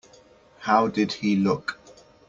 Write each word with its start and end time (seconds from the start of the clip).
How 0.61 0.87
did 0.87 1.11
he 1.13 1.35
look? 1.35 1.79